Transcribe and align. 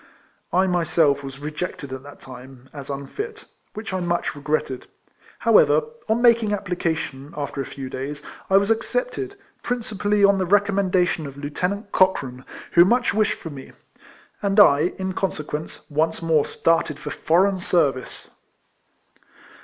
I 0.51 0.65
myself 0.65 1.23
was 1.23 1.37
rejected 1.37 1.93
at 1.93 2.01
that 2.01 2.19
time, 2.19 2.69
as 2.73 2.89
unfit, 2.89 3.45
which 3.75 3.93
I 3.93 3.99
much 3.99 4.35
regretted. 4.35 4.87
However, 5.37 5.83
on 6.09 6.23
making 6.23 6.53
application, 6.53 7.35
after 7.37 7.61
a 7.61 7.67
few 7.67 7.87
days, 7.87 8.23
I 8.49 8.57
was 8.57 8.71
accepted, 8.71 9.37
principally 9.61 10.25
on 10.25 10.39
the 10.39 10.47
recommendation 10.47 11.27
of 11.27 11.37
Lieutenant 11.37 11.91
Cochrane, 11.91 12.45
who 12.71 12.83
much 12.83 13.13
wished 13.13 13.33
for 13.37 13.51
me; 13.51 13.73
and 14.41 14.59
I, 14.59 14.93
in 14.97 15.13
conse 15.13 15.45
quence, 15.45 15.85
once 15.91 16.19
more 16.19 16.47
started 16.47 16.97
for 16.97 17.11
foreign 17.11 17.59
service. 17.59 18.31